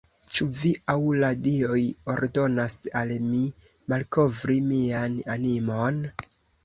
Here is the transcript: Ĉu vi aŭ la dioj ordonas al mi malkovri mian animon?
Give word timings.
Ĉu 0.35 0.45
vi 0.59 0.69
aŭ 0.93 0.95
la 1.23 1.27
dioj 1.47 1.81
ordonas 2.13 2.79
al 3.01 3.13
mi 3.33 3.43
malkovri 3.93 4.57
mian 4.71 5.21
animon? 5.35 6.01